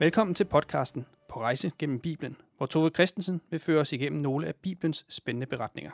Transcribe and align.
Velkommen 0.00 0.34
til 0.34 0.44
podcasten 0.44 1.06
På 1.28 1.40
rejse 1.40 1.72
gennem 1.78 2.00
Bibelen, 2.00 2.36
hvor 2.56 2.66
Tove 2.66 2.90
Christensen 2.90 3.40
vil 3.50 3.60
føre 3.60 3.80
os 3.80 3.92
igennem 3.92 4.22
nogle 4.22 4.46
af 4.46 4.54
Bibelens 4.54 5.06
spændende 5.08 5.46
beretninger. 5.46 5.90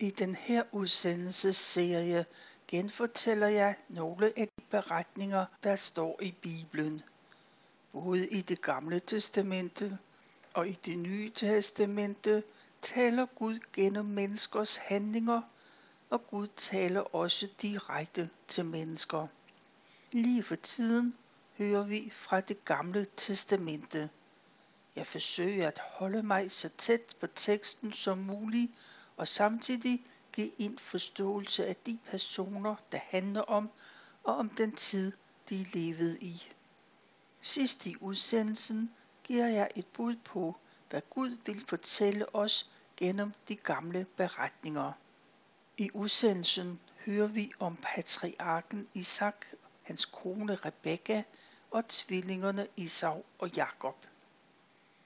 I 0.00 0.10
den 0.10 0.34
her 0.34 0.62
udsendelsesserie 0.72 2.24
genfortæller 2.68 3.48
jeg 3.48 3.74
nogle 3.88 4.32
af 4.38 4.48
de 4.58 4.64
beretninger, 4.70 5.46
der 5.62 5.76
står 5.76 6.18
i 6.22 6.34
Bibelen. 6.42 7.00
Både 7.92 8.28
i 8.28 8.40
det 8.40 8.62
gamle 8.62 9.00
testamente 9.00 9.98
og 10.54 10.68
i 10.68 10.72
det 10.72 10.98
nye 10.98 11.30
testamente 11.30 12.42
taler 12.82 13.26
Gud 13.26 13.58
gennem 13.72 14.04
menneskers 14.04 14.76
handlinger, 14.76 15.42
og 16.10 16.26
Gud 16.26 16.46
taler 16.56 17.00
også 17.00 17.48
direkte 17.62 18.30
til 18.48 18.64
mennesker. 18.64 19.26
Lige 20.12 20.42
for 20.42 20.56
tiden 20.56 21.14
hører 21.60 21.82
vi 21.82 22.10
fra 22.10 22.40
det 22.40 22.64
gamle 22.64 23.06
testamente. 23.16 24.10
Jeg 24.96 25.06
forsøger 25.06 25.68
at 25.68 25.80
holde 25.84 26.22
mig 26.22 26.50
så 26.50 26.68
tæt 26.68 27.16
på 27.20 27.26
teksten 27.26 27.92
som 27.92 28.18
muligt, 28.18 28.72
og 29.16 29.28
samtidig 29.28 30.04
give 30.32 30.60
en 30.60 30.78
forståelse 30.78 31.66
af 31.66 31.76
de 31.76 31.98
personer, 32.04 32.74
det 32.92 33.00
handler 33.04 33.40
om, 33.40 33.70
og 34.24 34.36
om 34.36 34.48
den 34.48 34.72
tid, 34.72 35.12
de 35.50 35.66
levede 35.72 36.18
i. 36.18 36.48
Sidst 37.40 37.86
i 37.86 37.96
udsendelsen 38.00 38.90
giver 39.24 39.46
jeg 39.46 39.70
et 39.76 39.86
bud 39.86 40.16
på, 40.16 40.56
hvad 40.90 41.02
Gud 41.10 41.36
vil 41.46 41.64
fortælle 41.68 42.34
os 42.34 42.70
gennem 42.96 43.32
de 43.48 43.56
gamle 43.56 44.06
beretninger. 44.16 44.92
I 45.76 45.90
udsendelsen 45.94 46.80
hører 47.06 47.26
vi 47.26 47.52
om 47.58 47.76
patriarken 47.82 48.88
Isak, 48.94 49.46
hans 49.82 50.04
kone 50.04 50.54
Rebekka 50.54 51.22
og 51.70 51.88
tvillingerne 51.88 52.68
Isau 52.76 53.24
og 53.38 53.50
Jakob. 53.56 54.06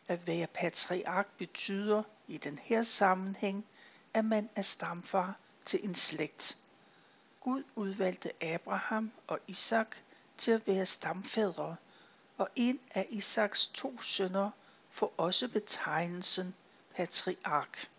At 0.08 0.26
være 0.26 0.46
patriark 0.46 1.26
betyder 1.38 2.02
i 2.28 2.38
den 2.38 2.58
her 2.58 2.82
sammenhæng, 2.82 3.66
at 4.14 4.24
man 4.24 4.50
er 4.56 4.62
stamfar 4.62 5.36
til 5.64 5.84
en 5.84 5.94
slægt. 5.94 6.58
Gud 7.40 7.62
udvalgte 7.74 8.44
Abraham 8.44 9.12
og 9.26 9.38
Isak 9.46 9.96
til 10.36 10.50
at 10.50 10.66
være 10.66 10.86
stamfædre, 10.86 11.76
og 12.38 12.48
en 12.56 12.80
af 12.90 13.06
Isaks 13.10 13.66
to 13.66 14.00
sønner 14.00 14.50
får 14.88 15.14
også 15.16 15.48
betegnelsen 15.48 16.54
patriark. 16.96 17.90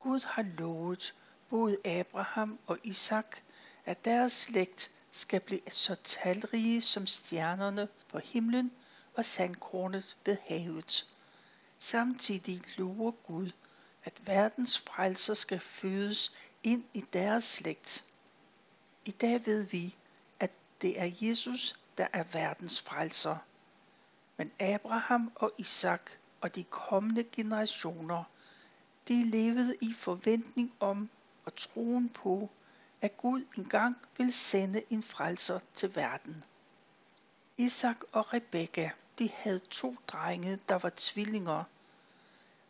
Gud 0.00 0.20
har 0.26 0.42
lovet 0.42 1.14
både 1.48 1.76
Abraham 1.84 2.58
og 2.66 2.78
Isak, 2.82 3.36
at 3.84 4.04
deres 4.04 4.32
slægt 4.32 4.92
skal 5.16 5.40
blive 5.40 5.70
så 5.70 5.94
talrige 5.94 6.80
som 6.80 7.06
stjernerne 7.06 7.88
på 8.08 8.18
himlen 8.18 8.72
og 9.14 9.24
sandkornet 9.24 10.16
ved 10.26 10.36
havet. 10.48 11.06
Samtidig 11.78 12.62
lover 12.76 13.10
Gud, 13.10 13.50
at 14.04 14.26
verdens 14.26 14.78
frelser 14.78 15.34
skal 15.34 15.60
fødes 15.60 16.32
ind 16.62 16.84
i 16.94 17.04
deres 17.12 17.44
slægt. 17.44 18.04
I 19.04 19.10
dag 19.10 19.46
ved 19.46 19.66
vi, 19.66 19.96
at 20.40 20.50
det 20.82 21.00
er 21.00 21.10
Jesus, 21.20 21.78
der 21.98 22.06
er 22.12 22.22
verdens 22.22 22.80
frelser. 22.80 23.36
Men 24.36 24.52
Abraham 24.60 25.32
og 25.34 25.52
Isak 25.58 26.10
og 26.40 26.54
de 26.54 26.64
kommende 26.64 27.24
generationer, 27.24 28.24
de 29.08 29.30
levede 29.30 29.76
i 29.80 29.92
forventning 29.96 30.72
om 30.80 31.10
og 31.44 31.56
troen 31.56 32.08
på, 32.08 32.50
at 33.04 33.16
Gud 33.16 33.44
engang 33.56 33.96
vil 34.16 34.32
sende 34.32 34.82
en 34.90 35.02
frelser 35.02 35.60
til 35.74 35.96
verden. 35.96 36.44
Isak 37.56 37.96
og 38.12 38.34
Rebekka, 38.34 38.90
de 39.18 39.30
havde 39.34 39.58
to 39.58 39.96
drenge, 40.08 40.58
der 40.68 40.74
var 40.78 40.92
tvillinger, 40.96 41.64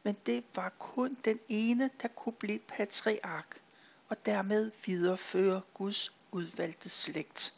men 0.02 0.16
det 0.26 0.44
var 0.54 0.68
kun 0.78 1.16
den 1.24 1.40
ene, 1.48 1.90
der 2.02 2.08
kunne 2.08 2.32
blive 2.32 2.58
patriark 2.58 3.60
og 4.08 4.26
dermed 4.26 4.70
videreføre 4.86 5.62
Guds 5.74 6.12
udvalgte 6.32 6.88
slægt. 6.88 7.54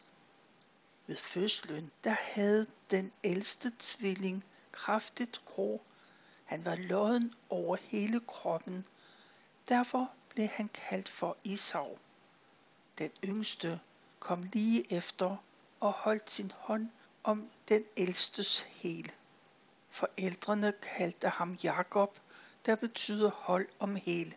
Ved 1.07 1.17
fødslen, 1.17 1.91
der 2.05 2.17
havde 2.21 2.67
den 2.91 3.13
ældste 3.25 3.73
tvilling 3.79 4.45
kraftigt 4.73 5.43
hår. 5.45 5.85
Han 6.45 6.65
var 6.65 6.77
lodden 6.77 7.35
over 7.51 7.77
hele 7.81 8.21
kroppen. 8.21 8.87
Derfor 9.69 10.11
blev 10.29 10.49
han 10.49 10.69
kaldt 10.69 11.09
for 11.09 11.37
Isau. 11.45 11.99
Den 12.99 13.11
yngste 13.25 13.81
kom 14.21 14.43
lige 14.53 14.93
efter 14.93 15.37
og 15.81 15.93
holdt 15.93 16.31
sin 16.31 16.53
hånd 16.57 16.89
om 17.25 17.51
den 17.69 17.85
ældstes 17.97 18.61
hæl. 18.61 19.13
Forældrene 19.91 20.73
kaldte 20.83 21.29
ham 21.29 21.53
Jakob, 21.53 22.19
der 22.67 22.75
betyder 22.75 23.31
hold 23.31 23.69
om 23.79 23.97
hæl. 23.97 24.37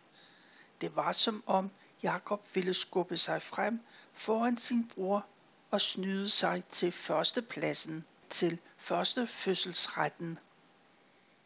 Det 0.80 0.96
var 0.96 1.12
som 1.12 1.42
om 1.46 1.70
Jakob 2.02 2.48
ville 2.54 2.74
skubbe 2.74 3.16
sig 3.16 3.42
frem 3.42 3.80
foran 4.12 4.56
sin 4.56 4.88
bror 4.88 5.26
og 5.70 5.80
snyde 5.80 6.28
sig 6.28 6.64
til 6.70 6.92
førstepladsen, 6.92 8.06
til 8.30 8.60
første 8.76 9.26
fødselsretten. 9.26 10.38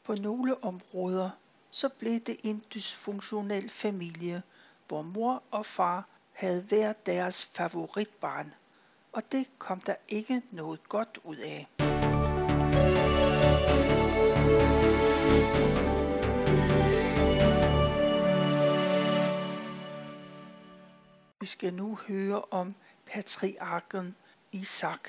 På 0.04 0.14
nogle 0.14 0.64
områder 0.64 1.30
så 1.70 1.88
blev 1.88 2.20
det 2.20 2.36
en 2.44 2.64
dysfunktionel 2.74 3.70
familie, 3.70 4.42
hvor 4.88 5.02
mor 5.02 5.42
og 5.50 5.66
far 5.66 6.08
havde 6.34 6.62
hver 6.62 6.92
deres 6.92 7.46
favoritbarn, 7.46 8.54
og 9.12 9.32
det 9.32 9.46
kom 9.58 9.80
der 9.80 9.94
ikke 10.08 10.42
noget 10.50 10.88
godt 10.88 11.18
ud 11.24 11.36
af. 11.36 11.66
Vi 21.40 21.46
skal 21.46 21.74
nu 21.74 21.94
høre 22.08 22.42
om 22.50 22.74
patriarken 23.06 24.16
Isak. 24.52 25.08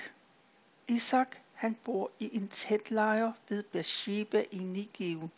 Isak 0.87 1.35
han 1.53 1.77
bor 1.85 2.11
i 2.19 2.37
en 2.37 2.47
tætlejr 2.47 3.31
ved 3.49 3.63
Beersheba 3.63 4.43
i 4.51 4.57
Negev, 4.57 5.29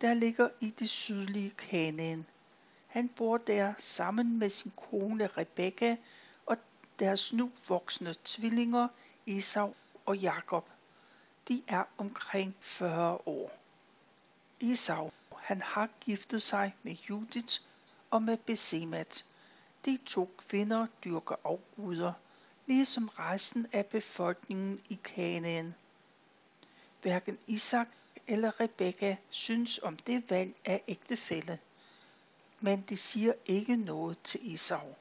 der 0.00 0.14
ligger 0.14 0.48
i 0.60 0.70
det 0.70 0.88
sydlige 0.88 1.50
Kanaan. 1.50 2.26
Han 2.88 3.08
bor 3.08 3.38
der 3.38 3.74
sammen 3.78 4.38
med 4.38 4.50
sin 4.50 4.72
kone 4.76 5.26
Rebekka 5.26 5.96
og 6.46 6.56
deres 6.98 7.32
nu 7.32 7.50
voksne 7.68 8.14
tvillinger 8.24 8.88
Esau 9.26 9.74
og 10.06 10.18
Jakob. 10.18 10.68
De 11.48 11.62
er 11.68 11.84
omkring 11.98 12.56
40 12.60 13.18
år. 13.26 13.52
Esau, 14.60 15.10
han 15.36 15.62
har 15.62 15.88
giftet 16.00 16.42
sig 16.42 16.74
med 16.82 16.96
Judith 17.10 17.60
og 18.10 18.22
med 18.22 18.36
Besemat. 18.36 19.24
De 19.84 19.98
to 20.06 20.30
kvinder 20.38 20.86
dyrker 21.04 21.36
afguder, 21.44 22.12
ligesom 22.66 23.08
resten 23.08 23.66
af 23.72 23.86
befolkningen 23.86 24.80
i 24.88 24.98
Kanaan. 25.04 25.74
Hverken 27.02 27.38
Isak 27.46 27.88
eller 28.26 28.60
Rebekka 28.60 29.16
synes 29.30 29.78
om 29.82 29.96
det 29.96 30.30
valg 30.30 30.54
af 30.64 30.82
ægtefælle 30.88 31.58
men 32.60 32.80
det 32.80 32.98
siger 32.98 33.32
ikke 33.46 33.76
noget 33.76 34.18
til 34.24 34.52
Isau. 34.52 34.94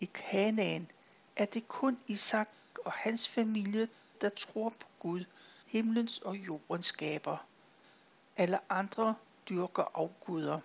I 0.00 0.04
Kanaan 0.04 0.90
er 1.36 1.44
det 1.44 1.68
kun 1.68 2.00
Isak 2.06 2.48
og 2.84 2.92
hans 2.92 3.28
familie, 3.28 3.88
der 4.20 4.28
tror 4.28 4.68
på 4.68 4.86
Gud, 4.98 5.24
himlens 5.66 6.18
og 6.18 6.36
jordens 6.36 6.86
skaber. 6.86 7.46
Alle 8.36 8.72
andre 8.72 9.14
dyrker 9.48 9.84
afguder. 9.94 10.60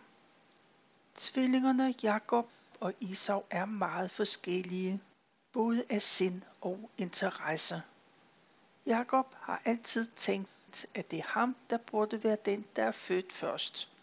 Tvillingerne 1.16 1.94
Jakob 2.04 2.50
og 2.80 2.94
Isau 3.00 3.44
er 3.50 3.66
meget 3.66 4.12
forskellige, 4.12 5.02
både 5.52 5.86
af 5.90 6.02
sind 6.02 6.42
og 6.62 6.90
interesse. 6.98 7.82
Jakob 8.86 9.36
har 9.40 9.62
altid 9.66 10.08
tænkt, 10.16 10.86
at 10.94 11.12
det 11.12 11.20
er 11.20 11.28
ham, 11.28 11.56
der 11.70 11.78
burde 11.78 12.24
være 12.24 12.38
den, 12.46 12.66
der 12.76 12.84
er 12.84 12.92
født 12.92 13.34
først 13.34 13.95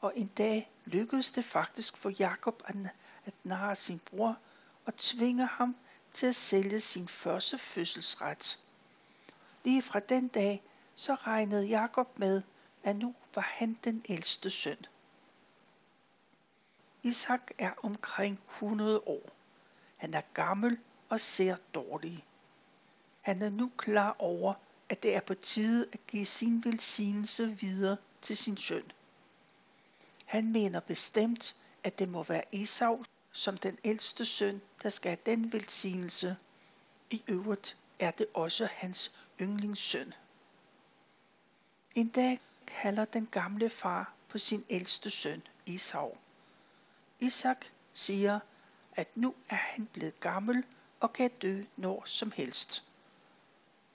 og 0.00 0.12
en 0.16 0.26
dag 0.26 0.70
lykkedes 0.84 1.32
det 1.32 1.44
faktisk 1.44 1.96
for 1.96 2.10
Jakob 2.18 2.62
at 2.66 3.34
narre 3.44 3.76
sin 3.76 3.98
bror 3.98 4.38
og 4.86 4.96
tvinge 4.96 5.46
ham 5.46 5.76
til 6.12 6.26
at 6.26 6.34
sælge 6.34 6.80
sin 6.80 7.08
første 7.08 7.58
fødselsret. 7.58 8.58
Lige 9.64 9.82
fra 9.82 10.00
den 10.00 10.28
dag 10.28 10.62
så 10.94 11.14
regnede 11.14 11.66
Jakob 11.66 12.18
med, 12.18 12.42
at 12.82 12.96
nu 12.96 13.14
var 13.34 13.42
han 13.42 13.78
den 13.84 14.02
ældste 14.08 14.50
søn. 14.50 14.86
Isak 17.02 17.50
er 17.58 17.72
omkring 17.82 18.40
100 18.50 19.00
år. 19.06 19.30
Han 19.96 20.14
er 20.14 20.22
gammel 20.34 20.78
og 21.08 21.20
ser 21.20 21.56
dårlig. 21.74 22.24
Han 23.20 23.42
er 23.42 23.50
nu 23.50 23.72
klar 23.76 24.16
over, 24.18 24.54
at 24.88 25.02
det 25.02 25.16
er 25.16 25.20
på 25.20 25.34
tide 25.34 25.88
at 25.92 26.06
give 26.06 26.26
sin 26.26 26.64
velsignelse 26.64 27.58
videre 27.60 27.96
til 28.20 28.36
sin 28.36 28.56
søn. 28.56 28.92
Han 30.30 30.52
mener 30.52 30.80
bestemt, 30.80 31.56
at 31.84 31.98
det 31.98 32.08
må 32.08 32.22
være 32.22 32.54
Esau 32.54 33.04
som 33.32 33.56
den 33.56 33.78
ældste 33.84 34.24
søn, 34.24 34.62
der 34.82 34.88
skal 34.88 35.10
have 35.10 35.18
den 35.26 35.52
velsignelse. 35.52 36.36
I 37.10 37.22
øvrigt 37.28 37.76
er 37.98 38.10
det 38.10 38.26
også 38.34 38.68
hans 38.72 39.18
yndlingssøn. 39.40 40.14
En 41.94 42.08
dag 42.08 42.40
kalder 42.66 43.04
den 43.04 43.26
gamle 43.26 43.70
far 43.70 44.12
på 44.28 44.38
sin 44.38 44.64
ældste 44.68 45.10
søn, 45.10 45.42
Isau. 45.66 46.16
Isak 47.20 47.66
siger, 47.92 48.40
at 48.96 49.16
nu 49.16 49.34
er 49.48 49.56
han 49.56 49.86
blevet 49.86 50.20
gammel 50.20 50.64
og 51.00 51.12
kan 51.12 51.30
dø 51.42 51.64
når 51.76 52.02
som 52.06 52.32
helst. 52.36 52.84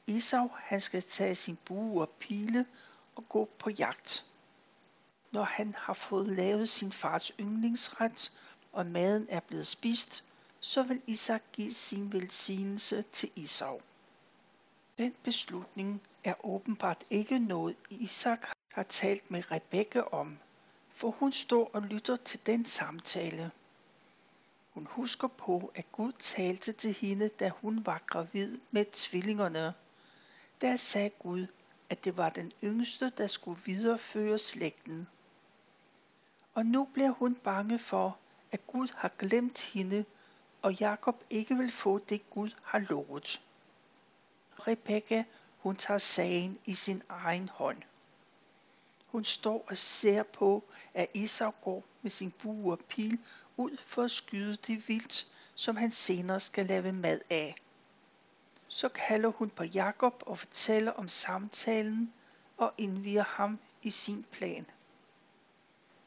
Isau 0.08 0.50
han 0.54 0.82
skal 0.82 1.02
tage 1.02 1.36
sin 1.36 1.58
bue 1.66 2.02
og 2.02 2.10
pile 2.10 2.66
og 3.16 3.30
gå 3.30 3.50
på 3.60 3.70
jagt. 3.70 4.26
Når 5.36 5.44
han 5.44 5.76
har 5.78 5.94
fået 5.94 6.28
lavet 6.28 6.70
sin 6.70 6.92
fars 6.92 7.32
yndlingsret, 7.40 8.34
og 8.74 8.86
maden 8.86 9.28
er 9.30 9.40
blevet 9.40 9.68
spist, 9.68 10.24
så 10.60 10.84
vil 10.84 11.02
Isak 11.08 11.44
give 11.54 11.74
sin 11.74 12.14
velsignelse 12.14 13.02
til 13.02 13.32
Isau. 13.36 13.82
Den 14.98 15.16
beslutning 15.24 16.02
er 16.24 16.46
åbenbart 16.46 17.04
ikke 17.10 17.40
noget, 17.40 17.76
Isak 17.90 18.48
har 18.74 18.84
talt 18.84 19.32
med 19.32 19.52
Rebekke 19.52 20.14
om, 20.14 20.38
for 20.92 21.12
hun 21.12 21.34
står 21.34 21.72
og 21.74 21.82
lytter 21.82 22.16
til 22.16 22.40
den 22.46 22.66
samtale. 22.66 23.52
Hun 24.74 24.88
husker 24.90 25.28
på, 25.28 25.72
at 25.76 25.92
Gud 25.92 26.12
talte 26.12 26.72
til 26.72 26.94
hende, 26.94 27.28
da 27.28 27.50
hun 27.50 27.86
var 27.86 28.02
gravid 28.08 28.58
med 28.72 28.86
tvillingerne. 28.92 29.74
Der 30.62 30.76
sagde 30.76 31.10
Gud, 31.10 31.48
at 31.90 32.06
det 32.06 32.18
var 32.18 32.30
den 32.30 32.52
yngste, 32.64 33.10
der 33.18 33.28
skulle 33.28 33.62
videreføre 33.66 34.38
slægten. 34.38 35.08
Og 36.56 36.66
nu 36.66 36.86
bliver 36.94 37.10
hun 37.10 37.36
bange 37.36 37.80
for, 37.80 38.18
at 38.52 38.68
Gud 38.68 38.88
har 38.96 39.12
glemt 39.20 39.62
hende, 39.62 40.06
og 40.62 40.74
Jakob 40.74 41.24
ikke 41.30 41.56
vil 41.56 41.72
få 41.72 41.98
det 41.98 42.30
Gud 42.30 42.50
har 42.64 42.80
lovet. 42.80 43.42
Rebekka, 44.60 45.24
hun 45.58 45.76
tager 45.76 45.98
sagen 45.98 46.60
i 46.66 46.74
sin 46.74 47.02
egen 47.10 47.50
hånd. 47.50 47.82
Hun 49.08 49.24
står 49.24 49.66
og 49.68 49.78
ser 49.78 50.24
på, 50.24 50.64
at 50.94 51.08
Esau 51.16 51.52
går 51.62 51.84
med 52.02 52.12
sin 52.12 52.32
bue 52.32 52.72
og 52.72 52.80
pil 52.80 53.20
ud 53.58 53.78
for 53.78 54.04
at 54.04 54.12
skyde 54.12 54.56
det 54.56 54.90
vildt, 54.90 55.28
som 55.56 55.76
han 55.76 55.92
senere 55.92 56.40
skal 56.40 56.66
lave 56.66 56.92
mad 56.92 57.20
af. 57.30 57.56
Så 58.68 58.90
kalder 58.90 59.30
hun 59.30 59.50
på 59.50 59.64
Jakob 59.64 60.24
og 60.26 60.40
fortæller 60.40 60.92
om 60.92 61.08
samtalen 61.08 62.14
og 62.58 62.74
indviger 62.78 63.24
ham 63.24 63.60
i 63.82 63.90
sin 63.90 64.26
plan. 64.32 64.66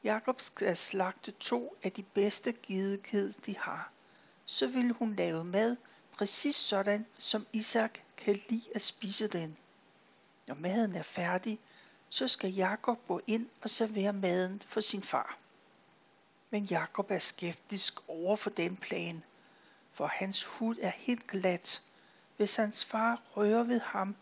Jakob 0.09 0.41
skal 0.41 0.77
slagte 0.77 1.31
to 1.31 1.77
af 1.83 1.93
de 1.93 2.03
bedste 2.03 2.53
gedekid, 2.53 3.33
de 3.47 3.59
har. 3.59 3.91
Så 4.45 4.67
vil 4.67 4.93
hun 4.93 5.15
lave 5.15 5.45
mad 5.45 5.77
præcis 6.13 6.57
sådan, 6.57 7.07
som 7.19 7.47
Isak 7.53 7.99
kan 8.17 8.41
lide 8.49 8.63
at 8.75 8.81
spise 8.81 9.29
den. 9.29 9.57
Når 10.47 10.55
maden 10.55 10.95
er 10.95 11.03
færdig, 11.03 11.59
så 12.09 12.29
skal 12.29 12.53
Jakob 12.55 13.07
gå 13.07 13.21
ind 13.27 13.49
og 13.63 13.71
servere 13.71 14.13
maden 14.13 14.63
for 14.67 14.81
sin 14.81 15.03
far. 15.03 15.39
Men 16.51 16.65
Jakob 16.65 17.11
er 17.11 17.19
skeptisk 17.19 18.09
over 18.09 18.37
for 18.37 18.51
den 18.51 18.77
plan, 18.77 19.25
for 19.93 20.07
hans 20.07 20.45
hud 20.45 20.77
er 20.81 20.93
helt 20.97 21.27
glat. 21.27 21.83
Hvis 22.37 22.57
hans 22.57 22.85
far 22.85 23.23
rører 23.37 23.63
ved 23.63 23.81
ham, 23.81 24.17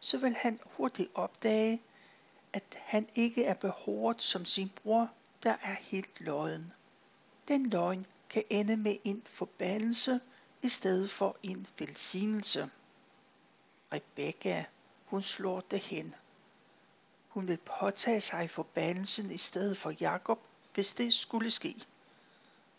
så 0.00 0.18
vil 0.18 0.34
han 0.34 0.60
hurtigt 0.64 1.10
opdage, 1.14 1.82
at 2.52 2.80
han 2.82 3.08
ikke 3.14 3.44
er 3.44 3.54
behåret 3.54 4.22
som 4.22 4.44
sin 4.44 4.68
bror, 4.68 5.10
der 5.44 5.56
er 5.62 5.74
helt 5.74 6.20
løgn. 6.20 6.72
Den 7.48 7.66
løgn 7.70 8.06
kan 8.30 8.42
ende 8.50 8.76
med 8.76 8.96
en 9.04 9.22
forbandelse 9.26 10.20
i 10.62 10.68
stedet 10.68 11.10
for 11.10 11.36
en 11.42 11.66
velsignelse. 11.78 12.70
Rebekka, 13.92 14.64
hun 15.04 15.22
slår 15.22 15.60
det 15.60 15.80
hen. 15.80 16.14
Hun 17.28 17.48
vil 17.48 17.58
påtage 17.80 18.20
sig 18.20 18.50
forbandelsen 18.50 19.30
i 19.30 19.36
stedet 19.36 19.78
for 19.78 19.90
Jakob, 20.00 20.38
hvis 20.74 20.92
det 20.92 21.12
skulle 21.12 21.50
ske. 21.50 21.74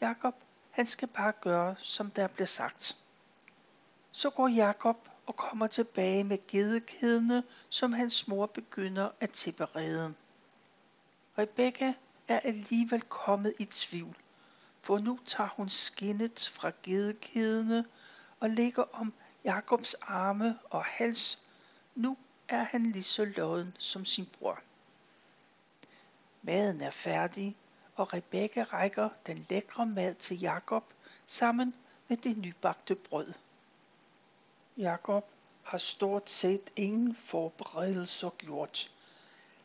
Jakob, 0.01 0.35
han 0.71 0.88
skal 0.88 1.07
bare 1.07 1.33
gøre, 1.41 1.75
som 1.79 2.12
der 2.12 2.27
bliver 2.27 2.47
sagt. 2.47 2.97
Så 4.12 4.29
går 4.29 4.47
Jakob 4.47 5.09
og 5.25 5.35
kommer 5.35 5.67
tilbage 5.67 6.23
med 6.23 6.47
gedekædene, 6.47 7.44
som 7.69 7.94
hans 7.94 8.27
mor 8.27 8.45
begynder 8.45 9.09
at 9.19 9.31
tilberede. 9.31 10.13
Rebekka 11.38 11.94
er 12.27 12.39
alligevel 12.39 13.01
kommet 13.01 13.54
i 13.60 13.66
tvivl, 13.66 14.16
for 14.81 15.00
nu 15.00 15.19
tager 15.25 15.50
hun 15.50 15.69
skinnet 15.69 16.51
fra 16.54 16.72
gedekædene 16.83 17.86
og 18.39 18.50
ligger 18.50 18.83
om 18.94 19.13
Jakobs 19.44 19.94
arme 19.94 20.60
og 20.69 20.86
hals. 20.86 21.39
Nu 21.95 22.18
er 22.48 22.63
han 22.63 22.92
lige 22.92 23.04
så 23.04 23.25
lodden 23.25 23.75
som 23.80 24.06
sin 24.06 24.25
bror. 24.25 24.60
Maden 26.42 26.81
er 26.81 26.89
færdig, 26.89 27.57
og 27.95 28.13
Rebekka 28.13 28.63
rækker 28.63 29.10
den 29.25 29.45
lækre 29.50 29.86
mad 29.86 30.16
til 30.16 30.39
Jakob 30.39 30.94
sammen 31.27 31.75
med 32.07 32.18
det 32.18 32.38
nybagte 32.38 32.95
brød. 32.95 33.33
Jakob 34.77 35.30
har 35.63 35.77
stort 35.77 36.30
set 36.30 36.69
ingen 36.75 37.16
forberedelser 37.16 38.30
gjort. 38.30 38.92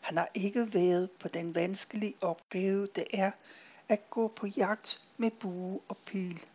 Han 0.01 0.17
har 0.17 0.29
ikke 0.35 0.75
været 0.75 1.11
på 1.11 1.29
den 1.29 1.55
vanskelige 1.55 2.15
opgave, 2.21 2.87
det 2.87 3.07
er 3.13 3.31
at 3.89 4.11
gå 4.11 4.29
på 4.29 4.47
jagt 4.47 5.03
med 5.17 5.31
bue 5.31 5.81
og 5.89 5.97
pil. 5.97 6.47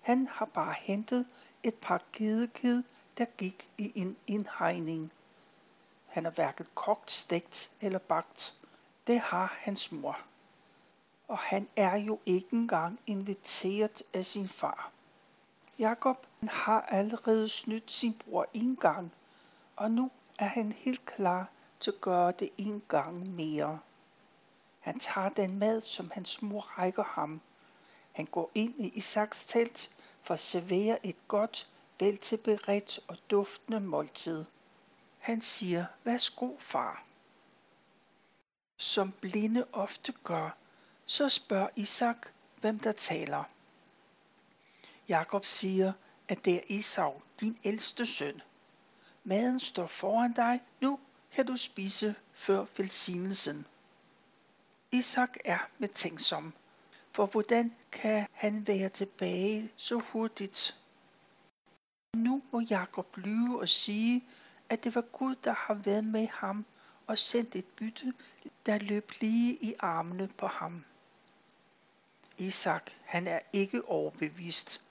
Han 0.00 0.26
har 0.26 0.44
bare 0.44 0.74
hentet 0.78 1.26
et 1.62 1.74
par 1.74 2.02
gedekid, 2.12 2.82
der 3.18 3.24
gik 3.24 3.68
i 3.78 3.92
en 3.94 4.16
indhegning. 4.26 5.12
Han 6.06 6.24
har 6.24 6.30
hverken 6.30 6.66
kogt, 6.74 7.10
stegt 7.10 7.70
eller 7.80 7.98
bagt. 7.98 8.54
Det 9.06 9.20
har 9.20 9.58
hans 9.60 9.92
mor. 9.92 10.18
Og 11.28 11.38
han 11.38 11.68
er 11.76 11.96
jo 11.96 12.18
ikke 12.26 12.48
engang 12.52 13.00
inviteret 13.06 14.02
af 14.14 14.24
sin 14.24 14.48
far. 14.48 14.90
Jakob 15.78 16.26
har 16.48 16.80
allerede 16.80 17.48
snydt 17.48 17.90
sin 17.90 18.14
bror 18.14 18.46
en 18.54 18.76
gang, 18.76 19.12
og 19.76 19.90
nu 19.90 20.10
er 20.38 20.46
han 20.46 20.72
helt 20.72 21.06
klar 21.06 21.50
til 21.80 21.90
at 21.90 22.00
gøre 22.00 22.32
det 22.32 22.50
en 22.56 22.82
gang 22.88 23.34
mere. 23.34 23.78
Han 24.80 24.98
tager 24.98 25.28
den 25.28 25.58
mad, 25.58 25.80
som 25.80 26.10
hans 26.14 26.42
mor 26.42 26.60
rækker 26.60 27.04
ham. 27.04 27.40
Han 28.12 28.26
går 28.26 28.50
ind 28.54 28.74
i 28.80 28.88
Isaks 28.88 29.44
telt 29.44 29.96
for 30.22 30.34
at 30.34 30.40
servere 30.40 31.06
et 31.06 31.28
godt, 31.28 31.68
veltilberedt 32.00 33.00
og 33.08 33.16
duftende 33.30 33.80
måltid. 33.80 34.44
Han 35.18 35.40
siger, 35.40 35.86
værsgo 36.04 36.56
far. 36.58 37.04
Som 38.76 39.12
blinde 39.20 39.66
ofte 39.72 40.12
gør, 40.24 40.56
så 41.06 41.28
spørger 41.28 41.68
Isak, 41.76 42.28
hvem 42.60 42.78
der 42.78 42.92
taler. 42.92 43.44
Jakob 45.08 45.44
siger, 45.44 45.92
at 46.28 46.44
det 46.44 46.54
er 46.54 46.78
Esau, 46.78 47.22
din 47.40 47.58
ældste 47.64 48.06
søn. 48.06 48.42
Maden 49.24 49.60
står 49.60 49.86
foran 49.86 50.32
dig, 50.32 50.60
nu 50.80 50.98
kan 51.32 51.46
du 51.46 51.56
spise 51.56 52.14
før 52.32 52.66
velsignelsen. 52.76 53.66
Isak 54.92 55.36
er 55.44 55.58
betænksom, 55.78 56.52
for 57.12 57.26
hvordan 57.26 57.74
kan 57.92 58.26
han 58.32 58.66
være 58.66 58.88
tilbage 58.88 59.70
så 59.76 59.98
hurtigt? 59.98 60.80
Nu 62.16 62.42
må 62.52 62.60
Jakob 62.60 63.16
lyve 63.16 63.60
og 63.60 63.68
sige, 63.68 64.24
at 64.68 64.84
det 64.84 64.94
var 64.94 65.00
Gud, 65.00 65.34
der 65.44 65.52
har 65.52 65.74
været 65.74 66.04
med 66.04 66.28
ham 66.28 66.64
og 67.06 67.18
sendt 67.18 67.56
et 67.56 67.64
bytte, 67.64 68.12
der 68.66 68.78
løb 68.78 69.12
lige 69.20 69.54
i 69.60 69.74
armene 69.78 70.28
på 70.28 70.46
ham. 70.46 70.84
Isak, 72.38 72.90
han 73.04 73.26
er 73.26 73.40
ikke 73.52 73.88
overbevist, 73.88 74.82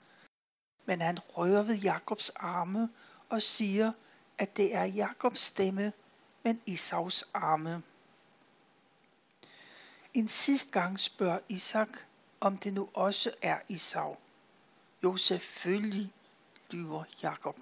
men 0.86 1.00
han 1.00 1.18
rører 1.18 1.62
ved 1.62 1.76
Jakobs 1.76 2.30
arme 2.30 2.90
og 3.28 3.42
siger, 3.42 3.92
at 4.38 4.56
det 4.56 4.74
er 4.74 4.84
Jakobs 4.84 5.40
stemme, 5.40 5.92
men 6.48 6.62
Isaus 6.66 7.24
arme. 7.34 7.82
En 10.14 10.28
sidste 10.28 10.70
gang 10.70 11.00
spørger 11.00 11.38
Isak, 11.48 11.88
om 12.40 12.58
det 12.58 12.74
nu 12.74 12.88
også 12.94 13.34
er 13.42 13.58
Isau. 13.68 14.16
Jo, 15.02 15.16
selvfølgelig, 15.16 16.12
lyver 16.70 17.04
Jakob. 17.22 17.56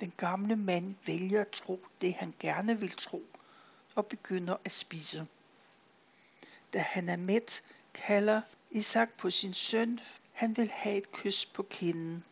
Den 0.00 0.12
gamle 0.16 0.56
mand 0.56 0.94
vælger 1.06 1.40
at 1.40 1.48
tro 1.50 1.86
det, 2.00 2.14
han 2.14 2.34
gerne 2.38 2.80
vil 2.80 2.90
tro, 2.90 3.22
og 3.94 4.06
begynder 4.06 4.56
at 4.64 4.72
spise. 4.72 5.26
Da 6.72 6.78
han 6.78 7.08
er 7.08 7.16
mæt, 7.16 7.62
kalder 7.94 8.42
Isak 8.70 9.10
på 9.18 9.30
sin 9.30 9.54
søn. 9.54 10.00
Han 10.32 10.56
vil 10.56 10.70
have 10.70 10.96
et 10.96 11.12
kys 11.12 11.46
på 11.46 11.62
kinden. 11.62 12.24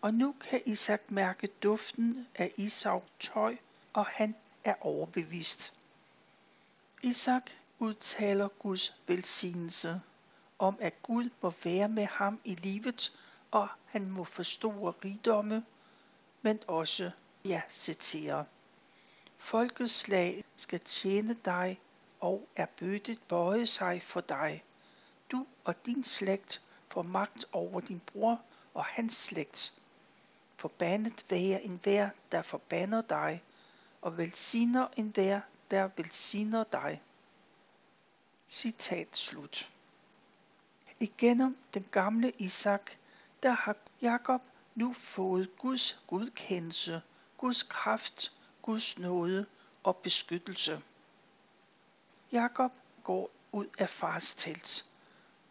Og 0.00 0.14
nu 0.14 0.34
kan 0.40 0.62
Isak 0.66 1.10
mærke 1.10 1.46
duften 1.46 2.26
af 2.34 2.52
Isau 2.56 3.02
tøj, 3.20 3.56
og 3.92 4.06
han 4.06 4.34
er 4.64 4.74
overbevist. 4.80 5.74
Isak 7.02 7.50
udtaler 7.78 8.48
Guds 8.48 8.94
velsignelse 9.06 10.00
om, 10.58 10.76
at 10.80 11.02
Gud 11.02 11.30
må 11.40 11.52
være 11.64 11.88
med 11.88 12.06
ham 12.06 12.40
i 12.44 12.54
livet, 12.54 13.18
og 13.50 13.68
han 13.86 14.10
må 14.10 14.24
forstå 14.24 14.90
rigdomme, 15.04 15.64
men 16.42 16.60
også, 16.66 17.10
ja, 17.44 17.62
citerer, 17.68 18.44
folkeslag 19.38 20.44
skal 20.56 20.80
tjene 20.80 21.36
dig, 21.44 21.80
og 22.20 22.48
er 22.56 22.66
bødet 22.66 23.18
bøje 23.28 23.66
sig 23.66 24.02
for 24.02 24.20
dig. 24.20 24.64
Du 25.30 25.46
og 25.64 25.86
din 25.86 26.04
slægt 26.04 26.62
får 26.88 27.02
magt 27.02 27.44
over 27.52 27.80
din 27.80 28.00
bror 28.00 28.40
og 28.74 28.84
hans 28.84 29.14
slægt. 29.14 29.72
Forbandet 30.56 31.24
være 31.30 31.62
enhver, 31.62 32.10
der 32.32 32.42
forbander 32.42 33.02
dig, 33.02 33.42
og 34.02 34.18
velsigner 34.18 34.88
enhver, 34.96 35.40
der 35.70 35.90
velsigner 35.96 36.64
dig. 36.64 37.02
Citat 38.50 39.16
slut. 39.16 39.70
Igennem 41.00 41.56
den 41.74 41.86
gamle 41.90 42.32
Isak, 42.38 42.90
der 43.42 43.50
har 43.50 43.76
Jakob 44.02 44.42
nu 44.74 44.92
fået 44.92 45.56
Guds 45.56 46.02
godkendelse, 46.06 47.02
Guds 47.38 47.62
kraft, 47.62 48.32
Guds 48.62 48.98
nåde 48.98 49.46
og 49.82 49.96
beskyttelse. 49.96 50.82
Jakob 52.32 52.72
går 53.04 53.30
ud 53.52 53.66
af 53.78 53.88
fars 53.88 54.34
telt, 54.34 54.84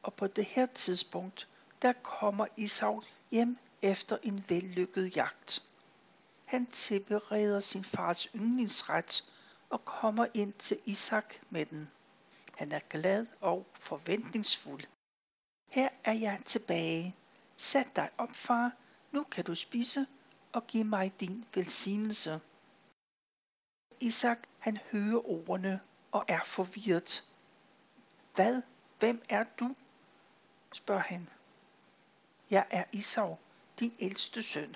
og 0.04 0.14
på 0.14 0.28
det 0.28 0.46
her 0.46 0.66
tidspunkt, 0.66 1.48
der 1.82 1.94
kommer 1.94 2.48
Isau 2.58 3.04
hjem 3.32 3.58
efter 3.82 4.18
en 4.24 4.46
vellykket 4.50 5.16
jagt. 5.16 5.71
Han 6.52 6.66
tilbereder 6.66 7.60
sin 7.60 7.84
fars 7.84 8.28
yndlingsret 8.36 9.32
og 9.70 9.86
kommer 9.86 10.28
ind 10.34 10.54
til 10.54 10.80
Isak 10.86 11.36
med 11.50 11.66
den. 11.66 11.90
Han 12.56 12.72
er 12.72 12.80
glad 12.90 13.26
og 13.42 13.68
forventningsfuld. 13.74 14.82
Her 15.70 15.90
er 16.04 16.14
jeg 16.14 16.42
tilbage. 16.46 17.16
Sæt 17.58 17.96
dig 17.96 18.10
op, 18.18 18.32
far. 18.32 18.72
Nu 19.12 19.24
kan 19.24 19.46
du 19.46 19.56
spise 19.56 20.08
og 20.52 20.68
give 20.68 20.84
mig 20.84 21.20
din 21.20 21.46
velsignelse. 21.54 22.42
Isak, 24.00 24.40
han 24.60 24.78
hører 24.92 25.30
ordene 25.30 25.82
og 26.12 26.26
er 26.28 26.44
forvirret. 26.44 27.28
Hvad? 28.36 28.62
Hvem 29.00 29.24
er 29.30 29.44
du? 29.60 29.76
spørger 30.74 31.02
han. 31.02 31.30
Jeg 32.50 32.66
er 32.70 32.84
Isau, 32.92 33.38
din 33.80 33.96
ældste 34.00 34.44
søn. 34.44 34.76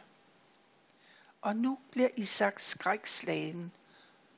Og 1.45 1.55
nu 1.55 1.77
bliver 1.91 2.09
Isak 2.15 2.59
skrækslagen. 2.59 3.71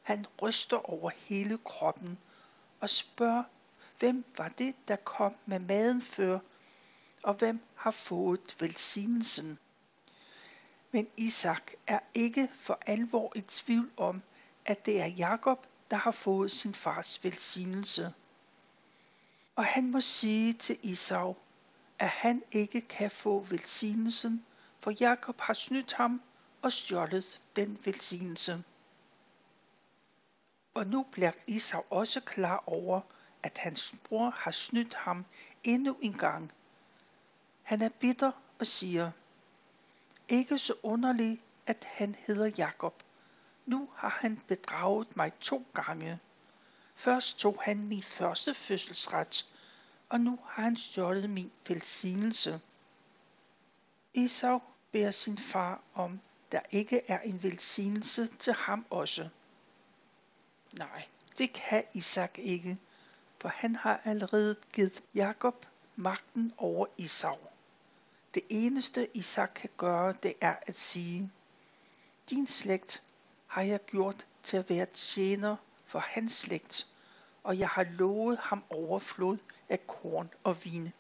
Han 0.02 0.26
ryster 0.42 0.90
over 0.90 1.12
hele 1.16 1.58
kroppen 1.58 2.18
og 2.80 2.90
spørger, 2.90 3.44
hvem 4.00 4.26
var 4.38 4.50
det, 4.50 4.76
der 4.88 4.96
kom 4.96 5.36
med 5.46 5.60
maden 5.60 6.02
før, 6.02 6.40
og 7.24 7.34
hvem 7.34 7.60
har 7.76 7.92
fået 7.92 8.56
velsignelsen. 8.60 9.60
Men 10.92 11.08
Isak 11.18 11.72
er 11.88 12.00
ikke 12.14 12.50
for 12.54 12.80
alvor 12.86 13.32
i 13.36 13.42
tvivl 13.42 13.92
om, 13.98 14.22
at 14.66 14.86
det 14.86 15.02
er 15.02 15.08
Jakob, 15.08 15.68
der 15.92 15.98
har 15.98 16.12
fået 16.12 16.52
sin 16.52 16.74
fars 16.74 17.24
velsignelse. 17.24 18.14
Og 19.56 19.66
han 19.66 19.92
må 19.92 20.02
sige 20.02 20.54
til 20.54 20.80
Isau, 20.84 21.36
at 22.00 22.10
han 22.10 22.44
ikke 22.52 22.82
kan 22.82 23.12
få 23.12 23.40
velsignelsen, 23.40 24.46
for 24.80 24.94
Jakob 25.00 25.42
har 25.42 25.54
snydt 25.54 25.94
ham 25.94 26.22
og 26.62 26.72
stjålet 26.72 27.42
den 27.56 27.80
velsignelse. 27.86 28.64
Og 30.74 30.88
nu 30.88 31.06
bliver 31.12 31.32
Isau 31.48 31.84
også 31.90 32.20
klar 32.20 32.64
over, 32.66 33.02
at 33.44 33.58
hans 33.58 33.96
bror 34.04 34.30
har 34.30 34.52
snydt 34.52 34.94
ham 34.94 35.26
endnu 35.64 35.98
en 36.02 36.14
gang. 36.18 36.52
Han 37.64 37.82
er 37.82 37.90
bitter 37.90 38.32
og 38.60 38.68
siger, 38.68 39.12
ikke 40.28 40.60
så 40.60 40.74
underligt, 40.84 41.42
at 41.66 41.88
han 41.92 42.16
hedder 42.16 42.52
Jakob. 42.58 43.04
Nu 43.66 43.90
har 43.96 44.10
han 44.10 44.42
bedraget 44.48 45.18
mig 45.18 45.34
to 45.40 45.68
gange. 45.74 46.20
Først 46.96 47.40
tog 47.40 47.62
han 47.64 47.88
min 47.88 48.04
første 48.04 48.54
fødselsret, 48.54 49.46
og 50.10 50.20
nu 50.20 50.40
har 50.46 50.64
han 50.64 50.78
stjålet 50.78 51.30
min 51.30 51.52
velsignelse. 51.68 52.62
Esau 54.14 54.62
beder 54.92 55.12
sin 55.12 55.38
far 55.38 55.82
om, 55.94 56.20
der 56.52 56.60
ikke 56.72 57.02
er 57.08 57.20
en 57.20 57.44
velsignelse 57.44 58.28
til 58.28 58.54
ham 58.54 58.86
også. 58.90 59.30
Nej, 60.74 61.06
det 61.38 61.54
kan 61.54 61.84
Isak 61.94 62.40
ikke, 62.40 62.78
for 63.40 63.50
han 63.50 63.76
har 63.76 64.02
allerede 64.06 64.56
givet 64.74 65.04
Jakob 65.16 65.66
magten 65.96 66.54
over 66.58 66.86
Isau. 66.98 67.38
Det 68.34 68.44
eneste 68.50 69.18
Isak 69.18 69.52
kan 69.56 69.70
gøre, 69.78 70.14
det 70.24 70.34
er 70.42 70.56
at 70.62 70.78
sige, 70.78 71.32
din 72.30 72.48
slægt 72.48 73.04
har 73.48 73.62
jeg 73.62 73.86
gjort 73.86 74.26
til 74.44 74.58
at 74.58 74.70
være 74.70 74.86
tjener 74.86 75.56
for 75.86 76.00
hans 76.00 76.34
slægt, 76.34 76.88
og 77.44 77.60
jeg 77.60 77.70
har 77.70 77.84
lovet 77.84 78.38
ham 78.38 78.64
overflod 78.70 79.38
af 79.70 79.88
korn 79.88 80.30
og 80.44 80.66
vin. 80.66 80.94